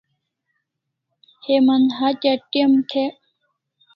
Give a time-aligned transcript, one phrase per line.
[1.45, 3.13] Heman hatya te'm th'ek